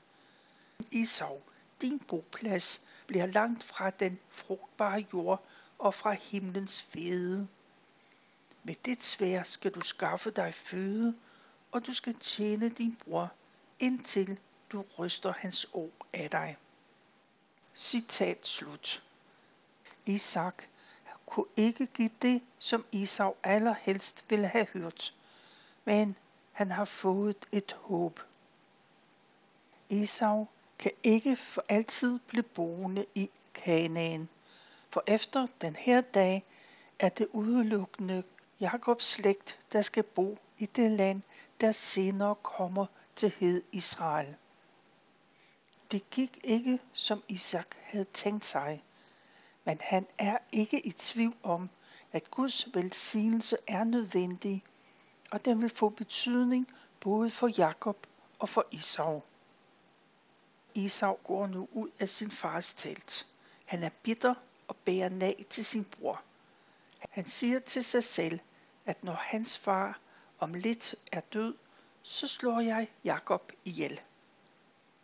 Isau, 0.92 1.42
din 1.82 2.00
boplads 2.00 2.86
bliver 3.08 3.26
langt 3.26 3.64
fra 3.64 3.90
den 3.90 4.20
frugtbare 4.30 5.06
jord 5.14 5.44
og 5.80 5.94
fra 5.94 6.12
himlens 6.12 6.82
fede. 6.82 7.48
Med 8.64 8.76
det 8.86 9.04
svær 9.04 9.44
skal 9.44 9.72
du 9.72 9.82
skaffe 9.82 10.32
dig 10.32 10.54
føde, 10.54 11.16
og 11.72 11.88
du 11.88 11.94
skal 11.94 12.14
tjene 12.14 12.70
din 12.70 12.96
bror, 12.96 13.32
indtil 13.80 14.40
du 14.72 14.86
ryster 15.00 15.34
hans 15.38 15.68
år 15.74 15.92
af 16.14 16.30
dig. 16.30 16.58
Citat 17.76 18.48
slut. 18.48 19.04
Isak 20.06 20.64
kunne 21.28 21.46
ikke 21.56 21.86
give 21.86 22.10
det, 22.22 22.42
som 22.60 22.86
Isau 22.92 23.36
allerhelst 23.44 24.26
ville 24.30 24.48
have 24.48 24.68
hørt, 24.74 25.14
men 25.86 26.18
han 26.52 26.72
har 26.72 26.86
fået 26.86 27.46
et 27.52 27.74
håb. 27.82 28.20
Esau 29.90 30.48
kan 30.80 30.92
ikke 31.04 31.36
for 31.36 31.64
altid 31.70 32.20
blive 32.28 32.44
boende 32.44 33.06
i 33.16 33.30
Kanaan, 33.54 34.30
for 34.90 35.04
efter 35.08 35.48
den 35.62 35.76
her 35.76 36.02
dag 36.02 36.46
er 37.00 37.10
det 37.10 37.28
udelukkende 37.32 38.24
Jakobs 38.60 39.06
slægt, 39.06 39.60
der 39.72 39.82
skal 39.82 40.04
bo 40.04 40.38
i 40.58 40.66
det 40.66 40.92
land, 40.92 41.22
der 41.62 41.72
senere 41.72 42.36
kommer 42.36 42.86
til 43.16 43.34
hed 43.40 43.64
Israel. 43.72 44.36
Det 45.92 46.10
gik 46.10 46.40
ikke, 46.44 46.80
som 46.94 47.24
Isak 47.28 47.76
havde 47.82 48.06
tænkt 48.06 48.46
sig, 48.46 48.84
men 49.64 49.78
han 49.82 50.08
er 50.18 50.38
ikke 50.52 50.88
i 50.88 50.92
tvivl 50.92 51.36
om, 51.44 51.70
at 52.12 52.32
Guds 52.32 52.68
velsignelse 52.74 53.58
er 53.68 53.84
nødvendig, 53.84 54.64
og 55.32 55.46
den 55.46 55.62
vil 55.62 55.70
få 55.70 55.90
betydning 55.90 56.68
både 57.00 57.30
for 57.30 57.48
Jakob 57.58 58.08
og 58.40 58.50
for 58.50 58.66
Isau. 58.72 59.22
Isau 60.78 61.14
går 61.24 61.48
nu 61.48 61.68
ud 61.72 61.90
af 62.00 62.10
sin 62.10 62.32
fars 62.32 62.74
telt. 62.74 63.28
Han 63.66 63.84
er 63.84 63.90
bitter 64.04 64.36
og 64.68 64.76
bærer 64.76 65.10
nag 65.10 65.46
til 65.50 65.66
sin 65.66 65.86
bror. 65.86 66.22
Han 67.10 67.26
siger 67.26 67.60
til 67.60 67.84
sig 67.84 68.04
selv, 68.04 68.40
at 68.86 69.04
når 69.04 69.14
hans 69.14 69.60
far 69.60 70.00
om 70.40 70.54
lidt 70.54 70.96
er 71.12 71.20
død, 71.20 71.56
så 72.04 72.28
slår 72.28 72.60
jeg 72.60 72.88
Jakob 73.04 73.52
ihjel. 73.66 74.02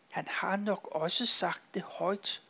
Han 0.10 0.28
har 0.28 0.56
nok 0.56 0.88
også 0.92 1.26
sagt 1.26 1.62
det 1.74 1.82
højt. 1.82 2.44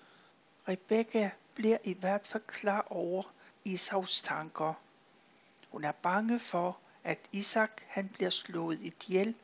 Rebekka 0.68 1.30
bliver 1.54 1.78
i 1.84 1.94
hvert 1.94 2.28
fald 2.28 2.44
klar 2.48 2.88
over 2.90 3.24
Isaus 3.66 4.22
tanker. 4.22 4.74
Hun 5.72 5.84
er 5.84 5.92
bange 5.92 6.40
for, 6.40 6.78
at 7.04 7.20
Isak 7.32 7.82
han 7.88 8.10
bliver 8.10 8.30
slået 8.30 8.80
ihjel, 8.82 9.36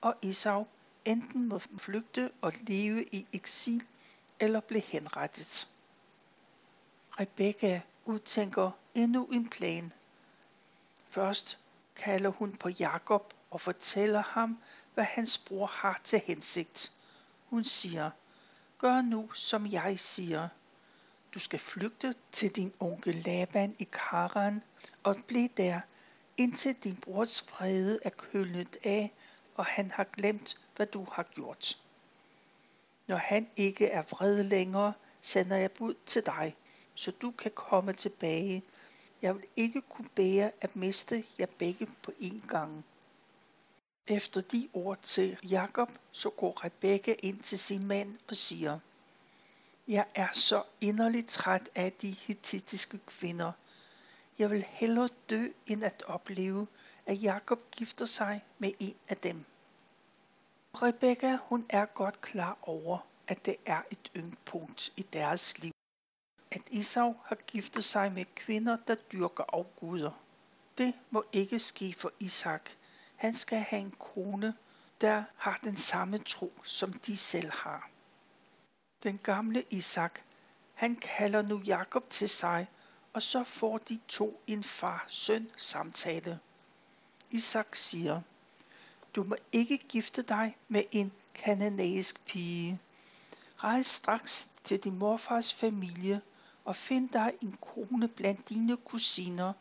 og 0.00 0.14
Isau 0.22 0.66
enten 1.04 1.48
må 1.48 1.58
flygte 1.58 2.30
og 2.42 2.52
leve 2.60 3.04
i 3.04 3.26
eksil 3.32 3.84
eller 4.40 4.60
blive 4.60 4.80
henrettet. 4.82 5.68
Rebekka 7.20 7.80
udtænker 8.04 8.70
endnu 8.94 9.26
en 9.26 9.48
plan. 9.48 9.92
Først 11.08 11.58
kalder 11.96 12.30
hun 12.30 12.56
på 12.56 12.68
Jakob 12.68 13.34
og 13.50 13.60
fortæller 13.60 14.22
ham, 14.22 14.58
hvad 14.94 15.04
hans 15.04 15.38
bror 15.38 15.66
har 15.66 16.00
til 16.04 16.18
hensigt. 16.18 16.92
Hun 17.46 17.64
siger, 17.64 18.10
gør 18.78 19.00
nu 19.00 19.32
som 19.32 19.66
jeg 19.66 19.98
siger. 19.98 20.48
Du 21.34 21.38
skal 21.38 21.58
flygte 21.58 22.14
til 22.32 22.56
din 22.56 22.72
onkel 22.80 23.14
Laban 23.14 23.76
i 23.78 23.88
Karan 23.92 24.62
og 25.02 25.16
blive 25.26 25.48
der, 25.56 25.80
indtil 26.36 26.74
din 26.74 26.96
brors 26.96 27.52
vrede 27.52 28.00
er 28.04 28.10
kølnet 28.10 28.76
af, 28.84 29.12
og 29.54 29.66
han 29.66 29.90
har 29.90 30.04
glemt, 30.04 30.58
hvad 30.76 30.86
du 30.86 31.06
har 31.12 31.22
gjort. 31.22 31.78
Når 33.06 33.16
han 33.16 33.50
ikke 33.56 33.86
er 33.86 34.02
vred 34.02 34.42
længere, 34.42 34.92
sender 35.20 35.56
jeg 35.56 35.70
bud 35.70 35.94
til 36.06 36.26
dig, 36.26 36.56
så 36.94 37.10
du 37.10 37.30
kan 37.30 37.50
komme 37.54 37.92
tilbage. 37.92 38.62
Jeg 39.22 39.34
vil 39.34 39.44
ikke 39.56 39.80
kunne 39.80 40.08
bære 40.08 40.50
at 40.60 40.76
miste 40.76 41.24
jer 41.38 41.46
begge 41.58 41.88
på 42.02 42.12
én 42.20 42.46
gang. 42.46 42.84
Efter 44.06 44.40
de 44.40 44.68
ord 44.72 44.98
til 45.02 45.38
Jakob, 45.50 45.90
så 46.12 46.30
går 46.30 46.64
Rebekka 46.64 47.14
ind 47.22 47.40
til 47.40 47.58
sin 47.58 47.86
mand 47.86 48.18
og 48.28 48.36
siger, 48.36 48.78
Jeg 49.88 50.06
er 50.14 50.28
så 50.32 50.62
inderligt 50.80 51.28
træt 51.28 51.70
af 51.74 51.92
de 51.92 52.10
hittitiske 52.10 52.98
kvinder. 53.06 53.52
Jeg 54.38 54.50
vil 54.50 54.64
hellere 54.68 55.08
dø, 55.30 55.48
end 55.66 55.84
at 55.84 56.02
opleve, 56.06 56.66
at 57.06 57.22
Jakob 57.22 57.70
gifter 57.70 58.06
sig 58.06 58.44
med 58.58 58.72
en 58.78 58.94
af 59.08 59.16
dem. 59.16 59.44
Rebecca, 60.74 61.38
hun 61.42 61.66
er 61.68 61.86
godt 61.86 62.20
klar 62.20 62.58
over, 62.62 62.98
at 63.28 63.46
det 63.46 63.56
er 63.66 63.82
et 63.90 64.10
yndpunkt 64.16 64.92
i 64.96 65.02
deres 65.02 65.58
liv. 65.58 65.72
At 66.50 66.62
Isau 66.70 67.16
har 67.24 67.36
giftet 67.36 67.84
sig 67.84 68.12
med 68.12 68.24
kvinder, 68.34 68.76
der 68.76 68.94
dyrker 68.94 69.44
afguder. 69.48 70.10
Det 70.78 70.94
må 71.10 71.24
ikke 71.32 71.58
ske 71.58 71.94
for 71.98 72.12
Isak. 72.18 72.70
Han 73.16 73.34
skal 73.34 73.58
have 73.58 73.82
en 73.82 73.90
kone, 73.98 74.54
der 75.00 75.24
har 75.36 75.60
den 75.64 75.76
samme 75.76 76.18
tro, 76.18 76.52
som 76.64 76.92
de 76.92 77.16
selv 77.16 77.50
har. 77.50 77.90
Den 79.02 79.18
gamle 79.18 79.64
Isak, 79.70 80.20
han 80.74 80.96
kalder 80.96 81.42
nu 81.42 81.58
Jakob 81.58 82.10
til 82.10 82.28
sig, 82.28 82.66
og 83.12 83.22
så 83.22 83.44
får 83.44 83.78
de 83.78 84.00
to 84.08 84.42
en 84.46 84.64
far-søn 84.64 85.50
samtale. 85.56 86.38
Isak 87.30 87.74
siger, 87.76 88.20
du 89.14 89.22
må 89.22 89.36
ikke 89.52 89.78
gifte 89.78 90.22
dig 90.22 90.56
med 90.68 90.84
en 90.90 91.12
kananæisk 91.34 92.26
pige. 92.26 92.80
Rejs 93.56 93.86
straks 93.86 94.50
til 94.64 94.84
din 94.84 94.98
morfars 94.98 95.54
familie 95.54 96.20
og 96.64 96.76
find 96.76 97.08
dig 97.08 97.32
en 97.42 97.56
kone 97.60 98.08
blandt 98.08 98.48
dine 98.48 98.76
kusiner, 98.76 99.52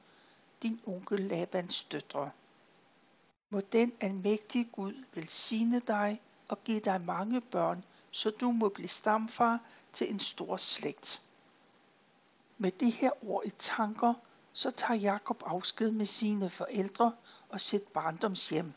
din 0.64 0.82
onkel 0.86 1.20
Labans 1.20 1.84
døtre. 1.84 2.32
Må 3.50 3.60
den 3.60 3.94
almægtige 4.00 4.64
Gud 4.66 4.94
velsigne 5.14 5.80
dig 5.80 6.22
og 6.48 6.64
give 6.64 6.80
dig 6.80 7.02
mange 7.02 7.42
børn, 7.42 7.84
så 8.12 8.30
du 8.30 8.52
må 8.52 8.70
blive 8.70 8.88
stamfar 8.88 9.60
til 9.94 10.12
en 10.12 10.20
stor 10.20 10.58
slægt. 10.58 11.22
Med 12.58 12.72
de 12.72 12.90
her 12.90 13.26
ord 13.26 13.46
i 13.46 13.50
tanker, 13.50 14.14
så 14.54 14.72
tager 14.72 15.00
Jakob 15.00 15.44
afsked 15.46 15.92
med 15.92 16.06
sine 16.06 16.50
forældre 16.50 17.16
og 17.50 17.62
sit 17.62 17.84
barndomshjem. 17.88 18.74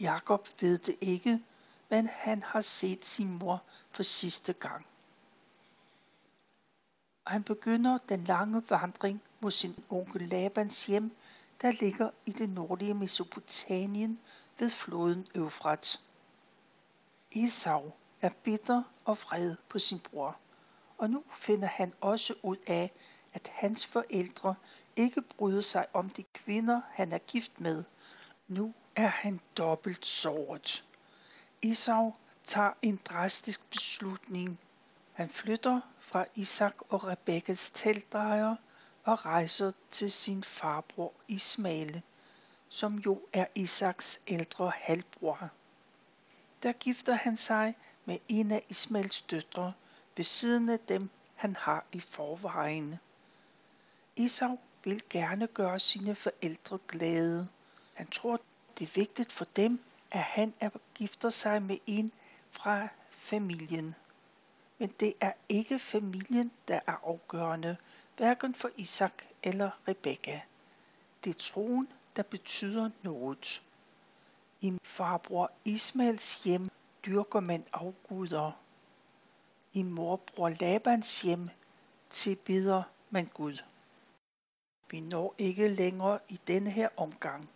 Jakob 0.00 0.48
ved 0.60 0.78
det 0.78 0.96
ikke, 1.00 1.42
men 1.88 2.06
han 2.06 2.42
har 2.42 2.60
set 2.60 3.04
sin 3.04 3.38
mor 3.38 3.62
for 3.90 4.02
sidste 4.02 4.52
gang. 4.52 4.86
Og 7.24 7.32
han 7.32 7.42
begynder 7.42 7.98
den 7.98 8.24
lange 8.24 8.62
vandring 8.70 9.22
mod 9.40 9.50
sin 9.50 9.84
onkel 9.90 10.28
Labans 10.28 10.86
hjem, 10.86 11.16
der 11.62 11.72
ligger 11.80 12.10
i 12.26 12.30
det 12.30 12.50
nordlige 12.50 12.94
Mesopotamien 12.94 14.20
ved 14.58 14.70
floden 14.70 15.26
Eufrat. 15.34 16.00
Esau 17.32 17.92
er 18.20 18.30
bitter 18.42 18.82
og 19.04 19.18
vred 19.18 19.56
på 19.68 19.78
sin 19.78 19.98
bror, 19.98 20.36
og 20.98 21.10
nu 21.10 21.22
finder 21.30 21.68
han 21.68 21.92
også 22.00 22.34
ud 22.42 22.56
af, 22.66 22.92
at 23.32 23.48
hans 23.48 23.86
forældre 23.86 24.54
ikke 24.96 25.22
bryder 25.22 25.60
sig 25.60 25.86
om 25.92 26.10
de 26.10 26.22
kvinder, 26.22 26.80
han 26.90 27.12
er 27.12 27.18
gift 27.18 27.60
med. 27.60 27.84
Nu 28.48 28.74
er 28.98 29.06
han 29.06 29.40
dobbelt 29.56 30.06
såret. 30.06 30.84
Esau 31.62 32.14
tager 32.44 32.72
en 32.82 33.00
drastisk 33.04 33.70
beslutning. 33.70 34.60
Han 35.12 35.30
flytter 35.30 35.80
fra 35.98 36.24
Isak 36.34 36.74
og 36.88 37.04
Rebekkas 37.06 37.70
teltdrejer 37.74 38.56
og 39.04 39.26
rejser 39.26 39.72
til 39.90 40.12
sin 40.12 40.44
farbror 40.44 41.12
Ismail, 41.28 42.02
som 42.68 42.94
jo 42.94 43.20
er 43.32 43.46
Isaks 43.54 44.20
ældre 44.26 44.72
halvbror. 44.76 45.50
Der 46.62 46.72
gifter 46.72 47.14
han 47.14 47.36
sig 47.36 47.76
med 48.04 48.18
en 48.28 48.50
af 48.50 48.64
Ismails 48.68 49.22
døtre 49.22 49.72
ved 50.16 50.24
siden 50.24 50.68
af 50.68 50.78
dem, 50.78 51.10
han 51.34 51.56
har 51.56 51.86
i 51.92 52.00
forvejen. 52.00 52.98
Esau 54.16 54.58
vil 54.84 55.02
gerne 55.10 55.46
gøre 55.46 55.78
sine 55.78 56.14
forældre 56.14 56.78
glade. 56.88 57.48
Han 57.94 58.06
tror, 58.06 58.40
det 58.78 58.84
er 58.88 58.92
vigtigt 58.94 59.32
for 59.32 59.44
dem, 59.44 59.80
at 60.10 60.20
han 60.22 60.54
er 60.60 60.70
gifter 60.94 61.30
sig 61.30 61.62
med 61.62 61.78
en 61.86 62.12
fra 62.50 62.88
familien. 63.10 63.94
Men 64.78 64.94
det 65.00 65.14
er 65.20 65.32
ikke 65.48 65.78
familien, 65.78 66.52
der 66.68 66.80
er 66.86 66.96
afgørende, 67.04 67.76
hverken 68.16 68.54
for 68.54 68.70
Isak 68.76 69.22
eller 69.42 69.70
Rebekka. 69.88 70.40
Det 71.24 71.30
er 71.30 71.38
troen, 71.38 71.92
der 72.16 72.22
betyder 72.22 72.90
noget. 73.02 73.62
I 74.60 74.78
farbror 74.84 75.52
Ismaels 75.64 76.42
hjem 76.44 76.70
dyrker 77.06 77.40
man 77.40 77.64
afguder. 77.72 78.52
I 79.72 79.82
morbror 79.82 80.48
Labans 80.48 81.22
hjem 81.22 81.48
tilbeder 82.10 82.82
man 83.10 83.26
Gud. 83.26 83.62
Vi 84.90 85.00
når 85.00 85.34
ikke 85.38 85.68
længere 85.68 86.18
i 86.28 86.40
denne 86.46 86.70
her 86.70 86.88
omgang. 86.96 87.48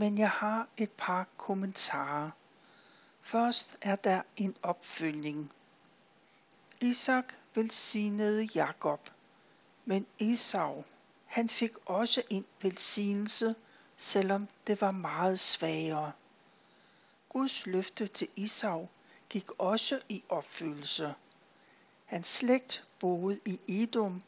Men 0.00 0.18
jeg 0.18 0.30
har 0.30 0.68
et 0.76 0.90
par 0.90 1.26
kommentarer. 1.36 2.30
Først 3.20 3.76
er 3.80 3.96
der 3.96 4.22
en 4.36 4.56
opfølgning. 4.62 5.52
Isak 6.80 7.34
velsignede 7.54 8.44
Jakob, 8.54 9.10
men 9.84 10.06
Esau, 10.18 10.84
han 11.26 11.48
fik 11.48 11.72
også 11.86 12.22
en 12.30 12.46
velsignelse, 12.62 13.54
selvom 13.96 14.48
det 14.66 14.80
var 14.80 14.90
meget 14.90 15.40
svagere. 15.40 16.12
Guds 17.28 17.66
løfte 17.66 18.06
til 18.06 18.28
Esau 18.36 18.88
gik 19.28 19.50
også 19.58 20.00
i 20.08 20.24
opfyldelse. 20.28 21.14
Hans 22.04 22.26
slægt 22.26 22.84
boede 23.00 23.40
i 23.44 23.82
Edom, 23.82 24.22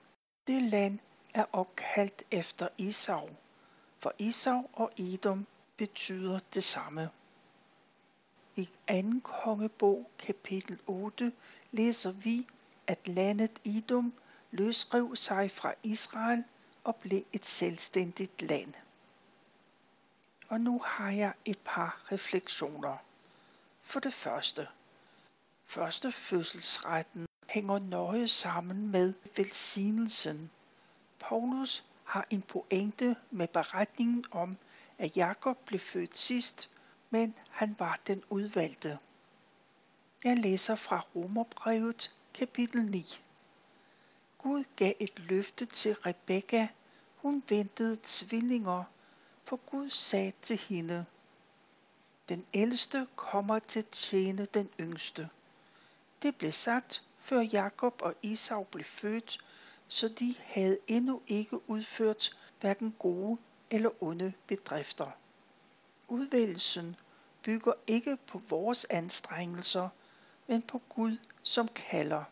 det 0.47 0.63
land 0.63 0.99
er 1.35 1.45
opkaldt 1.53 2.23
efter 2.31 2.69
Esau, 2.79 3.29
for 3.99 4.15
Esau 4.19 4.69
og 4.73 4.93
Edom 4.97 5.47
betyder 5.77 6.39
det 6.55 6.65
samme. 6.65 7.11
I 8.57 8.69
2. 8.89 9.21
kongebog 9.23 10.11
kapitel 10.19 10.79
8 10.87 11.33
læser 11.71 12.13
vi, 12.13 12.47
at 12.87 13.09
landet 13.09 13.61
Edom 13.65 14.15
løsrev 14.51 15.17
sig 15.17 15.51
fra 15.51 15.75
Israel 15.83 16.45
og 16.85 16.97
blev 16.97 17.23
et 17.33 17.47
selvstændigt 17.47 18.43
land. 18.43 18.75
Og 20.49 20.61
nu 20.61 20.79
har 20.85 21.11
jeg 21.11 21.33
et 21.45 21.59
par 21.65 22.03
refleksioner. 22.13 22.97
For 23.81 24.01
det 24.01 24.15
første. 24.15 24.69
Første 25.65 26.13
fødselsretten 26.13 27.27
hænger 27.49 27.79
nøje 27.79 28.29
sammen 28.29 28.89
med 28.89 29.15
velsignelsen. 29.37 30.51
Paulus 31.19 31.85
har 32.05 32.27
en 32.31 32.43
pointe 32.43 33.17
med 33.31 33.49
beretningen 33.49 34.25
om, 34.31 34.57
at 35.03 35.17
Jakob 35.17 35.57
blev 35.67 35.81
født 35.81 36.19
sidst, 36.19 36.71
men 37.11 37.35
han 37.51 37.77
var 37.79 38.01
den 38.07 38.23
udvalgte. 38.31 38.99
Jeg 40.25 40.37
læser 40.37 40.75
fra 40.75 41.07
Romerbrevet 41.15 42.15
kapitel 42.35 42.85
9. 42.85 43.21
Gud 44.38 44.65
gav 44.77 44.93
et 45.01 45.19
løfte 45.19 45.67
til 45.67 45.95
Rebekka. 45.95 46.67
Hun 47.17 47.43
ventede 47.49 47.99
tvillinger, 48.03 48.85
for 49.45 49.57
Gud 49.57 49.91
sagde 49.91 50.33
til 50.43 50.57
hende, 50.57 51.05
den 52.29 52.47
ældste 52.55 53.07
kommer 53.17 53.59
til 53.59 53.79
at 53.79 53.88
tjene 53.88 54.45
den 54.45 54.71
yngste. 54.81 55.29
Det 56.23 56.37
blev 56.37 56.53
sagt, 56.53 57.07
før 57.19 57.41
Jakob 57.41 58.03
og 58.03 58.15
Isau 58.23 58.65
blev 58.65 58.85
født, 58.85 59.38
så 59.88 60.09
de 60.09 60.35
havde 60.45 60.79
endnu 60.87 61.23
ikke 61.27 61.71
udført 61.71 62.37
hverken 62.61 62.95
gode 62.99 63.38
eller 63.73 64.03
onde 64.03 64.33
bedrifter. 64.47 65.11
Udvælgelsen 66.09 66.97
bygger 67.43 67.73
ikke 67.87 68.17
på 68.27 68.39
vores 68.39 68.85
anstrengelser, 68.91 69.89
men 70.47 70.63
på 70.63 70.83
Gud, 70.89 71.17
som 71.43 71.69
kalder. 71.69 72.25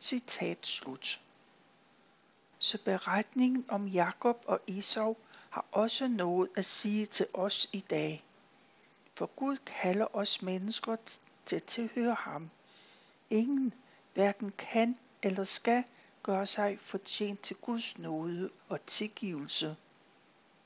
Citat 0.00 0.66
slut. 0.66 1.20
Så 2.58 2.78
beretningen 2.84 3.64
om 3.68 3.86
Jakob 3.88 4.44
og 4.46 4.60
Esau 4.68 5.16
har 5.50 5.64
også 5.72 6.08
noget 6.08 6.50
at 6.56 6.64
sige 6.64 7.06
til 7.06 7.26
os 7.34 7.68
i 7.72 7.80
dag. 7.80 8.24
For 9.14 9.26
Gud 9.26 9.56
kalder 9.56 10.16
os 10.16 10.42
mennesker 10.42 10.96
til 11.46 11.56
at 11.56 11.64
tilhøre 11.64 12.14
ham. 12.14 12.50
Ingen 13.30 13.74
hverken 14.14 14.52
kan 14.58 14.98
eller 15.22 15.44
skal 15.44 15.84
gøre 16.22 16.46
sig 16.46 16.78
fortjent 16.80 17.40
til 17.40 17.56
Guds 17.56 17.98
nåde 17.98 18.50
og 18.68 18.86
tilgivelse. 18.86 19.76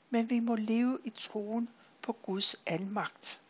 Men 0.09 0.29
vi 0.29 0.39
må 0.39 0.55
leve 0.55 0.99
i 1.03 1.09
troen 1.09 1.69
på 2.01 2.13
Guds 2.13 2.63
almagt. 2.65 3.41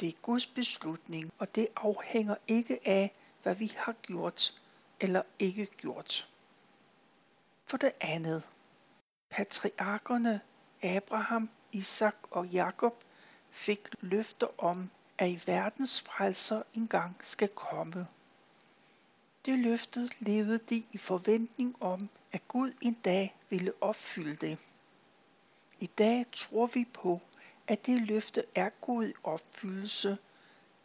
Det 0.00 0.08
er 0.08 0.12
Guds 0.22 0.46
beslutning, 0.46 1.32
og 1.38 1.54
det 1.54 1.68
afhænger 1.76 2.36
ikke 2.48 2.88
af, 2.88 3.12
hvad 3.42 3.54
vi 3.54 3.72
har 3.76 3.92
gjort 3.92 4.60
eller 5.00 5.22
ikke 5.38 5.66
gjort. 5.66 6.28
For 7.64 7.76
det 7.76 7.92
andet, 8.00 8.48
patriarkerne 9.30 10.40
Abraham, 10.82 11.50
Isak 11.72 12.16
og 12.30 12.46
Jakob 12.46 13.04
fik 13.50 13.88
løfter 14.00 14.46
om, 14.58 14.90
at 15.18 15.28
i 15.28 15.42
verdens 15.46 16.00
frelser 16.00 16.62
engang 16.74 17.16
skal 17.20 17.48
komme. 17.48 18.06
Det 19.46 19.58
løftet 19.58 20.20
levede 20.20 20.58
de 20.58 20.86
i 20.92 20.98
forventning 20.98 21.82
om, 21.82 22.08
at 22.32 22.48
Gud 22.48 22.72
en 22.80 22.94
dag 22.94 23.36
ville 23.50 23.72
opfylde 23.80 24.36
det. 24.36 24.58
I 25.80 25.86
dag 25.86 26.26
tror 26.32 26.66
vi 26.66 26.84
på, 26.84 27.20
at 27.68 27.86
det 27.86 28.02
løfte 28.02 28.44
er 28.54 28.70
Gud 28.80 29.08
i 29.08 29.12
opfyldelse. 29.22 30.18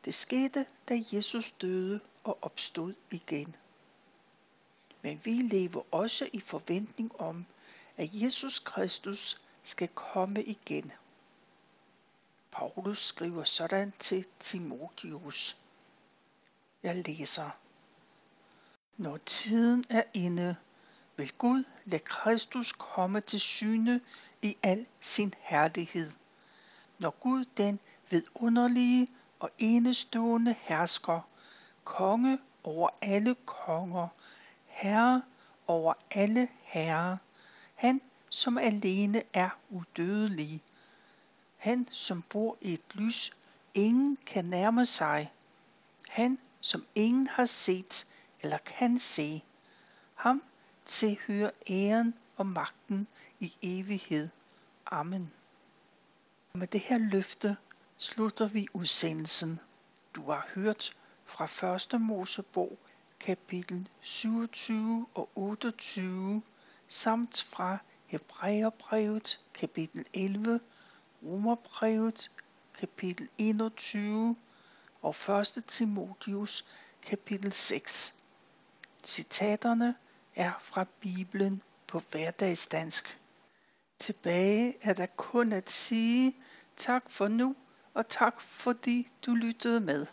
Det 0.06 0.14
skete, 0.14 0.66
da 0.90 1.02
Jesus 1.14 1.52
døde 1.62 2.00
og 2.24 2.38
opstod 2.42 2.94
igen. 3.12 3.56
Men 5.02 5.22
vi 5.24 5.32
lever 5.32 5.82
også 5.92 6.30
i 6.34 6.40
forventning 6.40 7.22
om, 7.22 7.46
at 7.98 8.10
Jesus 8.14 8.60
Kristus 8.60 9.42
skal 9.64 9.88
komme 9.88 10.44
igen. 10.44 10.92
Paulus 12.52 13.06
skriver 13.06 13.44
sådan 13.44 13.94
til 14.00 14.26
Timotheus. 14.40 15.58
Jeg 16.84 17.04
læser. 17.08 17.50
Når 19.00 19.18
tiden 19.18 19.84
er 19.90 20.04
inde, 20.14 20.56
vil 21.18 21.32
Gud 21.38 21.64
lade 21.86 22.04
Kristus 22.04 22.72
komme 22.72 23.22
til 23.22 23.40
syne 23.40 24.02
i 24.42 24.58
al 24.64 24.86
sin 25.00 25.34
herlighed. 25.40 26.12
Når 26.98 27.10
Gud 27.10 27.46
den 27.58 27.80
vidunderlige 28.10 29.08
og 29.40 29.50
enestående 29.58 30.56
hersker, 30.60 31.22
konge 31.84 32.40
over 32.64 32.90
alle 33.02 33.36
konger, 33.46 34.08
herre 34.66 35.22
over 35.68 35.94
alle 36.12 36.48
herrer, 36.62 37.18
han 37.76 38.02
som 38.30 38.58
alene 38.58 39.24
er 39.34 39.50
udødelig, 39.70 40.62
han 41.58 41.88
som 41.92 42.22
bor 42.22 42.58
i 42.62 42.74
et 42.74 42.96
lys, 42.96 43.32
ingen 43.74 44.18
kan 44.26 44.46
nærme 44.46 44.86
sig, 44.86 45.32
han 46.10 46.40
som 46.62 46.86
ingen 46.96 47.28
har 47.28 47.46
set 47.46 48.06
eller 48.42 48.58
kan 48.58 49.00
se, 49.00 49.44
ham 50.16 50.44
tilhører 50.86 51.52
æren 51.70 52.14
og 52.38 52.46
magten 52.46 53.08
i 53.40 53.54
evighed. 53.62 54.30
Amen. 54.86 55.34
Med 56.54 56.68
det 56.68 56.80
her 56.80 56.98
løfte 56.98 57.58
slutter 57.98 58.48
vi 58.48 58.68
udsendelsen. 58.74 59.60
Du 60.16 60.32
har 60.32 60.48
hørt 60.56 60.96
fra 61.26 61.76
1. 61.96 62.02
Mosebog 62.02 62.78
kapitel 63.20 63.90
27 64.02 65.08
og 65.14 65.30
28 65.36 66.42
samt 66.88 67.44
fra 67.44 67.78
Hebræerbrevet 68.06 69.40
kapitel 69.54 70.06
11, 70.14 70.60
Romerbrevet 71.24 72.32
kapitel 72.74 73.30
21 73.38 74.36
og 75.02 75.16
1. 75.58 75.64
Timotius 75.68 76.66
kapitel 77.02 77.54
6. 77.54 78.16
Citaterne 79.10 79.96
er 80.36 80.52
fra 80.60 80.86
Bibelen 81.02 81.62
på 81.88 82.02
hverdagsdansk. 82.12 83.20
Tilbage 83.98 84.78
er 84.82 84.94
der 84.94 85.06
kun 85.06 85.52
at 85.52 85.72
sige 85.72 86.36
tak 86.78 87.04
for 87.10 87.28
nu, 87.28 87.56
og 87.94 88.10
tak 88.10 88.42
fordi 88.42 89.08
du 89.26 89.36
lyttede 89.36 89.80
med. 89.80 90.08